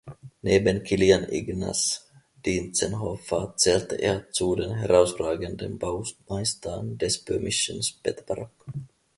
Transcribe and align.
Neben 0.41 0.81
Kilian 0.83 1.31
Ignaz 1.31 2.09
Dientzenhofer 2.43 3.53
zählte 3.55 3.97
er 3.97 4.31
zu 4.31 4.55
den 4.55 4.73
herausragenden 4.73 5.77
Baumeistern 5.77 6.97
des 6.97 7.19
böhmischen 7.23 7.83
Spätbarock. 7.83 8.65